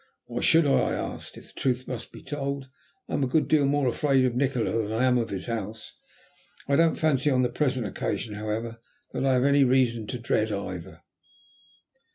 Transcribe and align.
"Why 0.25 0.41
should 0.41 0.65
I?" 0.65 0.71
I 0.71 0.93
asked. 0.93 1.37
"If 1.37 1.53
the 1.53 1.59
truth 1.59 1.87
must 1.87 2.11
be 2.11 2.23
told 2.23 2.67
I 3.07 3.13
am 3.13 3.23
a 3.23 3.27
good 3.27 3.47
deal 3.47 3.65
more 3.65 3.87
afraid 3.87 4.25
of 4.25 4.33
Nikola 4.33 4.71
than 4.81 4.91
I 4.91 5.03
am 5.03 5.19
of 5.19 5.29
his 5.29 5.45
house. 5.45 5.93
I 6.67 6.75
don't 6.75 6.95
fancy 6.97 7.29
on 7.29 7.43
the 7.43 7.49
present 7.49 7.85
occasion, 7.85 8.33
however, 8.33 8.79
I 9.13 9.19
have 9.19 9.45
any 9.45 9.63
reason 9.63 10.07
to 10.07 10.17
dread 10.17 10.51
either." 10.51 11.03